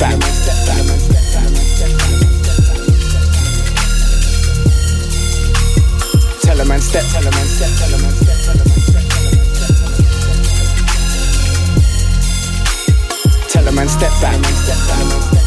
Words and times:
back. 0.00 0.18
Tell 6.40 6.60
a 6.60 6.64
man 6.64 6.80
step, 6.80 7.04
tell 7.04 7.26
a 7.26 7.30
man 7.30 7.46
step, 7.46 7.70
tell 7.78 7.94
a 7.94 7.98
man 7.98 8.08
step, 8.08 8.30
tell 13.48 13.66
a 13.66 13.68
man 13.68 13.68
step, 13.68 13.68
tell 13.68 13.68
a 13.68 13.72
man 13.72 13.88
step, 13.88 14.10
tell 14.20 14.34
a 14.34 14.38
man 14.38 14.54
step 14.54 14.78
back. 15.30 15.39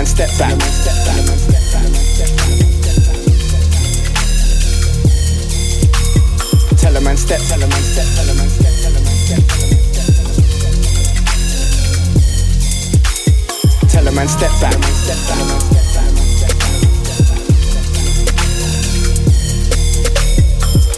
man 0.00 0.06
step 0.06 0.30
back. 0.38 0.56
Tell 6.78 6.96
a 6.96 7.00
man 7.02 7.16
step, 7.18 7.40
tell 7.48 7.62
a 7.62 7.66
man 7.66 7.82
step, 7.82 8.06
tell 8.14 8.30
a 8.30 8.34
man 8.34 8.48
step, 8.48 8.72
tell 13.90 14.06
a 14.06 14.12
man 14.12 14.28
step, 14.28 14.50
back. 14.60 14.72
Tell 14.72 15.18
a 15.18 15.22
man 15.22 15.28
step, 15.28 15.28
tell 15.28 15.32
a 15.32 15.44
man 15.44 15.60
step, 15.60 15.80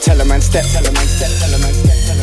tell 0.01 0.21
a 0.21 0.25
man 0.25 0.41
step, 0.41 0.65
tell 0.65 0.87
a 0.87 0.93
man 0.93 1.07
step, 1.07 1.31
tell 1.41 1.55
a 1.55 1.59
man 1.59 1.75
step. 1.75 2.22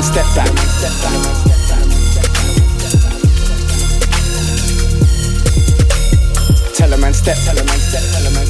and 0.00 0.06
step 0.06 0.24
back. 0.34 0.48
Step 0.58 0.92
back. 1.02 1.12
Tell 6.74 6.92
a 6.92 6.96
man 6.96 7.12
step, 7.12 7.36
tell 7.44 7.58
a 7.58 7.64
man 7.64 7.78
step, 7.78 8.02
tell 8.12 8.26
a 8.26 8.30
man 8.30 8.46
step. 8.46 8.49